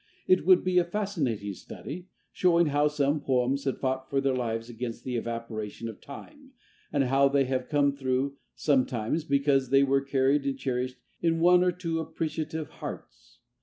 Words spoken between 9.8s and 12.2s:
were carried and cherished in one or two